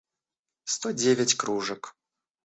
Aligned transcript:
сто 0.63 0.91
девять 0.93 1.35
кружек 1.37 1.93